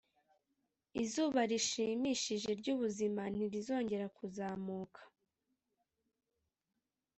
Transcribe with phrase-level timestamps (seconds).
[1.01, 5.01] izuba rishimishije ry'ubuzima ntirizongera kuzamuka: